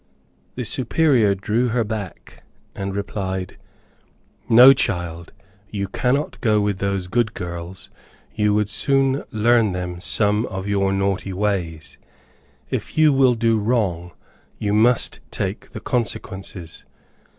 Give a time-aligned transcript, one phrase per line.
[0.55, 2.41] The Superior drew her back,
[2.73, 3.59] and replied,
[4.49, 5.31] "No, child;
[5.69, 7.91] you cannot go with those good girls;
[8.33, 11.99] you would soon learn them some of your naughty ways.
[12.71, 14.09] If you will do wrong,
[14.57, 16.83] you must take the consequences."